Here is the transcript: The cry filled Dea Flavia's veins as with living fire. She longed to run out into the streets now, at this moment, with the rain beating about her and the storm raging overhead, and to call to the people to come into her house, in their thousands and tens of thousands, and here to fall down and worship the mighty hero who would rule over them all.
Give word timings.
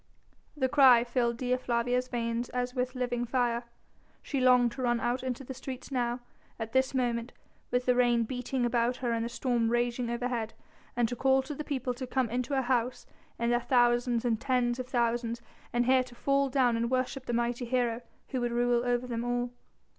The 0.57 0.67
cry 0.67 1.03
filled 1.03 1.37
Dea 1.37 1.57
Flavia's 1.57 2.07
veins 2.07 2.49
as 2.49 2.73
with 2.73 2.95
living 2.95 3.23
fire. 3.23 3.65
She 4.23 4.39
longed 4.41 4.71
to 4.71 4.81
run 4.81 4.99
out 4.99 5.21
into 5.21 5.43
the 5.43 5.53
streets 5.53 5.91
now, 5.91 6.21
at 6.57 6.71
this 6.73 6.95
moment, 6.95 7.33
with 7.69 7.85
the 7.85 7.93
rain 7.93 8.23
beating 8.23 8.65
about 8.65 8.95
her 8.95 9.11
and 9.11 9.23
the 9.23 9.29
storm 9.29 9.69
raging 9.69 10.09
overhead, 10.09 10.55
and 10.95 11.07
to 11.07 11.15
call 11.15 11.43
to 11.43 11.53
the 11.53 11.63
people 11.63 11.93
to 11.93 12.07
come 12.07 12.31
into 12.31 12.55
her 12.55 12.63
house, 12.63 13.05
in 13.37 13.51
their 13.51 13.61
thousands 13.61 14.25
and 14.25 14.41
tens 14.41 14.79
of 14.79 14.87
thousands, 14.87 15.39
and 15.71 15.85
here 15.85 16.01
to 16.05 16.15
fall 16.15 16.49
down 16.49 16.75
and 16.75 16.89
worship 16.89 17.27
the 17.27 17.31
mighty 17.33 17.65
hero 17.65 18.01
who 18.29 18.41
would 18.41 18.51
rule 18.51 18.83
over 18.83 19.05
them 19.05 19.23
all. 19.23 19.51